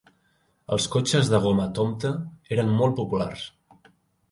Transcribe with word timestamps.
Els 0.77 0.87
cotxes 0.95 1.29
de 1.33 1.41
goma 1.43 1.67
Tomte 1.81 2.15
eren 2.57 2.75
molt 2.83 2.99
populars. 3.03 3.47